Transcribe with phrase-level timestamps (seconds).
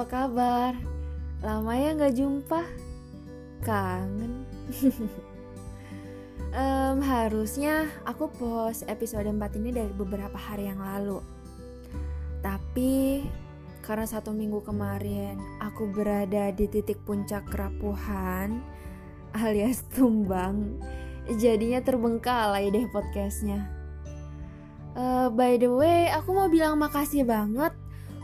[0.00, 0.72] apa kabar?
[1.44, 2.64] Lama ya nggak jumpa?
[3.60, 4.48] Kangen.
[6.56, 11.20] um, harusnya aku post episode 4 ini dari beberapa hari yang lalu.
[12.40, 13.28] Tapi
[13.84, 18.64] karena satu minggu kemarin aku berada di titik puncak kerapuhan
[19.36, 20.80] alias tumbang,
[21.36, 23.68] jadinya terbengkalai deh podcastnya.
[24.96, 27.76] Uh, by the way, aku mau bilang makasih banget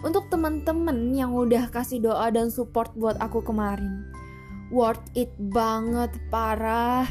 [0.05, 4.09] untuk teman-teman yang udah kasih doa dan support buat aku kemarin.
[4.69, 7.07] Worth it banget, parah.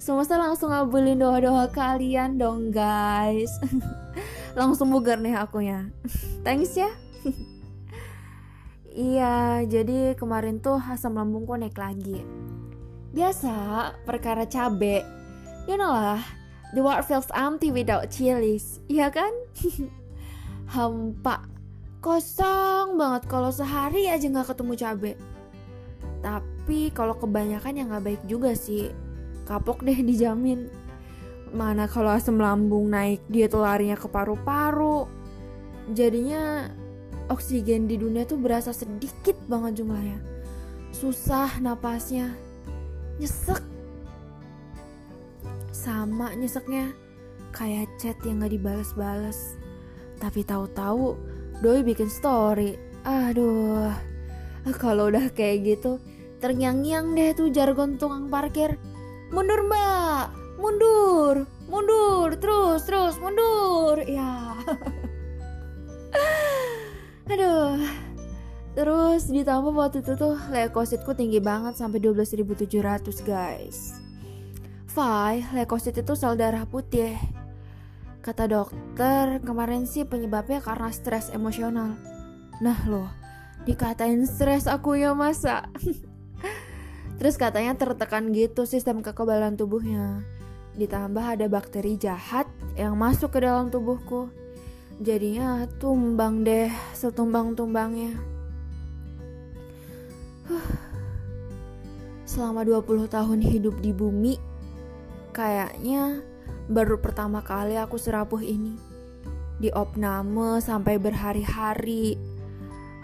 [0.00, 3.52] Semesta langsung ngabulin doa-doa kalian dong guys.
[4.58, 5.92] langsung bugar nih akunya.
[6.46, 6.90] Thanks ya.
[8.90, 12.24] iya, jadi kemarin tuh asam lambungku naik lagi.
[13.14, 15.06] Biasa, perkara cabe.
[15.64, 16.20] You know lah,
[16.74, 19.30] The world feels empty without chilies, iya kan?
[20.74, 21.46] Hampa,
[22.04, 25.12] kosong banget kalau sehari aja nggak ketemu cabe.
[26.20, 28.92] Tapi kalau kebanyakan ya nggak baik juga sih.
[29.48, 30.68] Kapok deh dijamin.
[31.56, 35.08] Mana kalau asam lambung naik dia tuh larinya ke paru-paru.
[35.96, 36.68] Jadinya
[37.32, 40.20] oksigen di dunia tuh berasa sedikit banget jumlahnya.
[40.92, 42.36] Susah napasnya.
[43.16, 43.64] Nyesek
[45.72, 46.92] sama nyeseknya
[47.56, 49.56] kayak chat yang gak dibales-bales.
[50.20, 52.74] Tapi tahu-tahu doi bikin story.
[53.04, 53.92] Aduh.
[54.80, 56.00] Kalau udah kayak gitu,
[56.40, 58.80] terngiang-ngiang deh tuh jargon tukang parkir.
[59.28, 60.32] Mundur, Mbak.
[60.56, 61.44] Mundur.
[61.68, 64.00] Mundur, terus, terus, mundur.
[64.08, 64.54] Ya.
[67.32, 67.76] Aduh.
[68.74, 74.02] Terus ditambah waktu itu tuh leukositku tinggi banget sampai 12.700 guys.
[74.90, 77.14] Fai, leukosit itu sel darah putih.
[78.24, 81.92] Kata dokter, kemarin sih penyebabnya karena stres emosional.
[82.64, 83.12] Nah loh,
[83.68, 85.68] dikatain stres aku ya masa.
[87.20, 90.24] Terus katanya tertekan gitu sistem kekebalan tubuhnya.
[90.80, 92.48] Ditambah ada bakteri jahat
[92.80, 94.32] yang masuk ke dalam tubuhku.
[95.04, 98.16] Jadinya tumbang deh setumbang-tumbangnya.
[102.24, 104.54] Selama 20 tahun hidup di bumi,
[105.34, 106.22] Kayaknya
[106.66, 108.76] baru pertama kali aku serapuh ini.
[109.60, 112.16] Di opname sampai berhari-hari.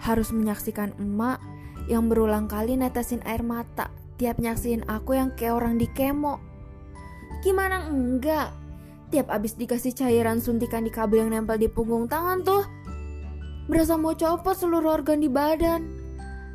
[0.01, 1.37] Harus menyaksikan emak
[1.85, 6.37] yang berulang kali netesin air mata tiap nyaksiin aku yang kayak orang di kemo.
[7.41, 8.53] Gimana enggak?
[9.09, 12.63] Tiap abis dikasih cairan suntikan di kabel yang nempel di punggung tangan tuh,
[13.65, 15.83] berasa mau copot seluruh organ di badan.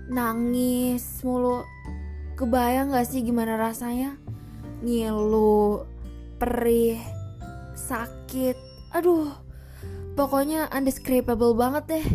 [0.09, 1.67] Nangis mulu.
[2.39, 4.15] Kebayang gak sih gimana rasanya?
[4.85, 5.89] ngilu,
[6.37, 7.01] perih,
[7.77, 8.57] sakit.
[8.93, 9.33] Aduh,
[10.15, 12.07] pokoknya undescribable banget deh.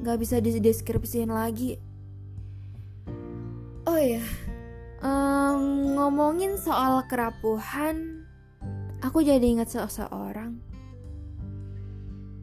[0.00, 1.78] Gak bisa dideskripsiin lagi.
[3.88, 4.22] Oh ya,
[5.02, 8.24] um, ngomongin soal kerapuhan,
[9.02, 10.60] aku jadi ingat seseorang.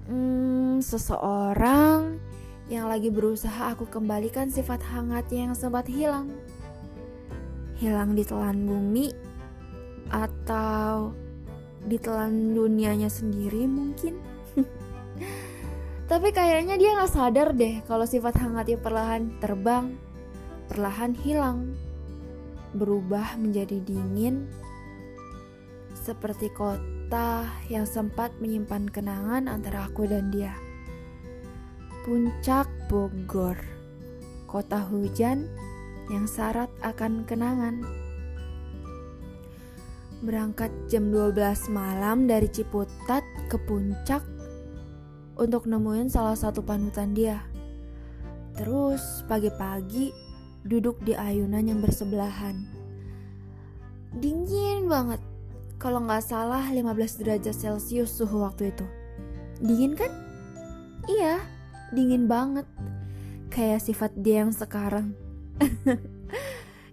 [0.08, 2.20] Hmm, seseorang
[2.68, 6.32] yang lagi berusaha aku kembalikan sifat hangatnya yang sempat hilang.
[7.80, 9.27] Hilang di telan bumi
[11.97, 14.22] ditelan dunianya sendiri mungkin.
[16.12, 19.97] Tapi kayaknya dia nggak sadar deh kalau sifat hangatnya perlahan terbang
[20.72, 21.75] perlahan hilang
[22.72, 24.47] berubah menjadi dingin
[25.97, 30.56] seperti kota yang sempat menyimpan kenangan antara aku dan dia.
[32.08, 33.59] Puncak Bogor
[34.47, 35.52] kota hujan
[36.08, 37.84] yang syarat akan kenangan
[40.25, 44.25] berangkat jam 12 malam dari Ciputat ke puncak
[45.38, 47.45] untuk nemuin salah satu panutan dia.
[48.57, 50.09] Terus pagi-pagi
[50.66, 52.66] duduk di ayunan yang bersebelahan.
[54.17, 55.22] Dingin banget.
[55.78, 58.85] Kalau nggak salah 15 derajat Celcius suhu waktu itu.
[59.61, 60.09] Dingin kan?
[61.05, 61.37] Iya,
[61.93, 62.66] dingin banget.
[63.53, 65.13] Kayak sifat dia yang sekarang.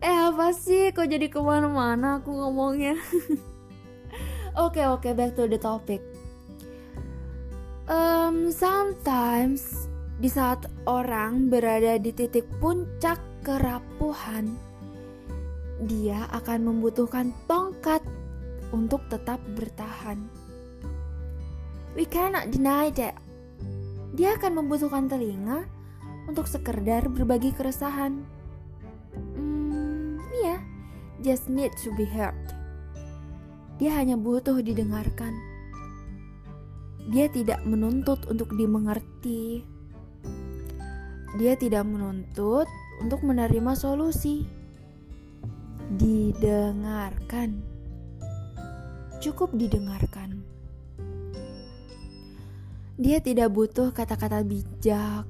[0.04, 0.92] Eh apa sih?
[0.92, 2.92] Kok jadi ke mana-mana aku ngomongnya?
[4.54, 5.98] Oke oke okay, back to the topic.
[7.90, 9.90] Um, Sometimes
[10.20, 14.54] di saat orang berada di titik puncak kerapuhan
[15.82, 17.98] Dia akan membutuhkan tongkat
[18.70, 20.22] untuk tetap bertahan.
[21.98, 23.18] We cannot deny that.
[24.14, 25.66] Dia akan membutuhkan telinga
[26.30, 28.43] untuk sekedar berbagi keresahan
[31.24, 32.36] just need to be heard.
[33.80, 35.32] Dia hanya butuh didengarkan.
[37.10, 39.64] Dia tidak menuntut untuk dimengerti.
[41.34, 42.70] dia tidak menuntut
[43.02, 44.46] untuk menerima solusi.
[45.98, 47.58] Didengarkan,
[49.18, 50.46] cukup didengarkan.
[52.94, 55.26] Dia tidak butuh kata-kata bijak.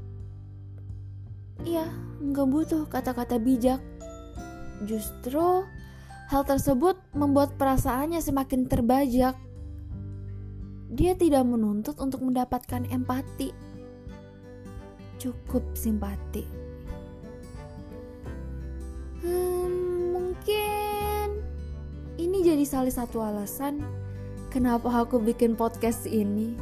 [1.65, 1.89] Iya,
[2.21, 3.81] nggak butuh kata-kata bijak.
[4.85, 5.65] Justru
[6.29, 9.37] hal tersebut membuat perasaannya semakin terbajak.
[10.95, 13.51] Dia tidak menuntut untuk mendapatkan empati.
[15.19, 16.45] Cukup simpati.
[19.25, 21.41] Hmm, mungkin
[22.21, 23.81] ini jadi salah satu alasan
[24.53, 26.55] kenapa aku bikin podcast ini.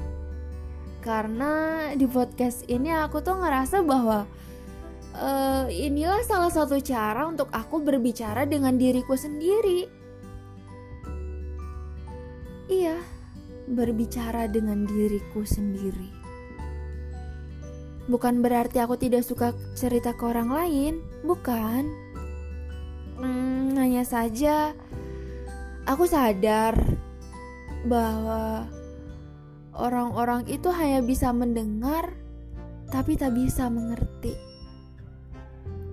[1.03, 4.25] Karena di podcast ini aku tuh ngerasa bahwa
[5.17, 9.89] uh, inilah salah satu cara untuk aku berbicara dengan diriku sendiri.
[12.73, 12.97] Iya,
[13.69, 16.09] berbicara dengan diriku sendiri.
[18.11, 21.87] Bukan berarti aku tidak suka cerita ke orang lain, bukan.
[23.23, 24.75] Hmm, hanya saja
[25.87, 26.75] aku sadar
[27.87, 28.67] bahwa
[29.75, 32.11] orang-orang itu hanya bisa mendengar,
[32.91, 34.52] tapi tak bisa mengerti.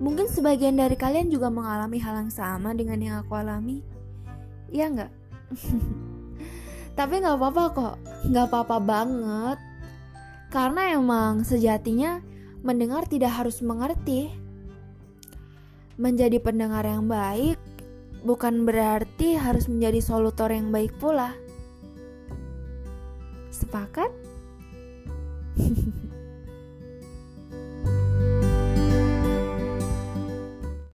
[0.00, 3.84] Mungkin sebagian dari kalian juga mengalami hal yang sama dengan yang aku alami,
[4.72, 5.12] ya nggak?
[6.98, 9.58] Tapi nggak apa-apa kok, nggak apa-apa banget.
[10.48, 12.24] Karena emang sejatinya
[12.64, 14.32] mendengar tidak harus mengerti.
[16.00, 17.60] Menjadi pendengar yang baik
[18.24, 21.36] bukan berarti harus menjadi solutor yang baik pula.
[23.52, 24.08] Sepakat?